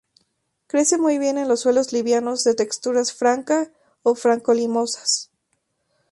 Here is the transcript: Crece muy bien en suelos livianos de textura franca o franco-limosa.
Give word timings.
Crece 0.65 0.97
muy 0.97 1.19
bien 1.19 1.37
en 1.37 1.55
suelos 1.55 1.93
livianos 1.93 2.43
de 2.43 2.55
textura 2.55 3.05
franca 3.05 3.69
o 4.01 4.15
franco-limosa. 4.15 5.03